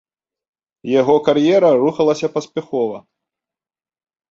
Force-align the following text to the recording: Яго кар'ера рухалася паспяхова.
Яго 0.99 1.15
кар'ера 1.27 1.69
рухалася 1.83 2.27
паспяхова. 2.39 2.97